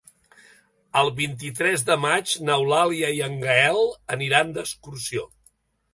[1.01, 3.83] El vint-i-tres de maig n'Eulàlia i en Gaël
[4.19, 5.29] aniran d'excursió.